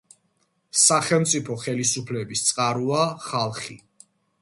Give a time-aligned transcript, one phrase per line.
[0.83, 3.83] სახელმწიფო ხელისუფლების წყაროა ხალხი.